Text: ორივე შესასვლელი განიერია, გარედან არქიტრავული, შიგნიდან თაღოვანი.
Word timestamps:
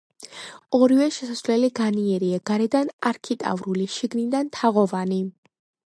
ორივე 0.77 1.09
შესასვლელი 1.17 1.69
განიერია, 1.81 2.39
გარედან 2.51 2.91
არქიტრავული, 3.11 3.89
შიგნიდან 3.99 4.53
თაღოვანი. 4.57 5.25